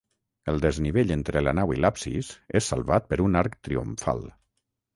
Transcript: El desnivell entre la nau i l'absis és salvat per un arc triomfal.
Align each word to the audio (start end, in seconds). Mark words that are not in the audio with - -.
El 0.53 0.55
desnivell 0.61 1.13
entre 1.15 1.43
la 1.43 1.53
nau 1.59 1.75
i 1.75 1.77
l'absis 1.85 2.31
és 2.63 2.71
salvat 2.73 3.07
per 3.13 3.21
un 3.29 3.41
arc 3.45 3.61
triomfal. 3.69 4.29